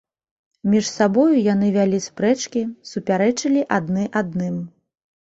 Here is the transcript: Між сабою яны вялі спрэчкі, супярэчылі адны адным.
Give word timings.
Між 0.73 0.85
сабою 0.91 1.33
яны 1.53 1.67
вялі 1.75 1.99
спрэчкі, 2.05 2.63
супярэчылі 2.93 3.61
адны 3.77 4.07
адным. 4.23 4.57